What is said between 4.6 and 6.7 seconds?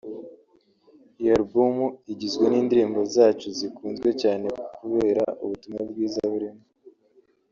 kubera ubutumwa bwiza burimo